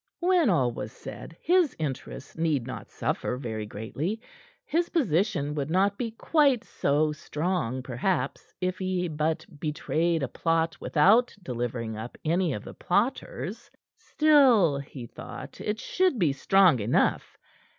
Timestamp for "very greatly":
3.37-4.19